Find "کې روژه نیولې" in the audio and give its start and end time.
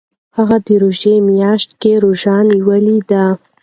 1.81-2.99